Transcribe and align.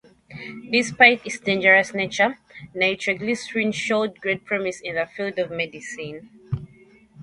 Despite 0.71 1.23
its 1.27 1.37
dangerous 1.39 1.93
nature, 1.93 2.39
nitroglycerin 2.73 3.71
showed 3.71 4.19
great 4.19 4.45
promise 4.45 4.81
in 4.81 4.95
the 4.95 5.05
field 5.05 5.37
of 5.37 5.51
medicine. 5.51 6.27